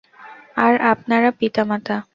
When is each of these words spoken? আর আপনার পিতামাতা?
আর 0.57 0.73
আপনার 0.91 1.23
পিতামাতা? 1.39 1.95